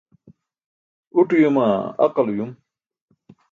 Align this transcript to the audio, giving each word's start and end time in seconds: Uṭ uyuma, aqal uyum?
Uṭ 1.19 1.29
uyuma, 1.35 1.65
aqal 2.03 2.27
uyum? 2.31 2.51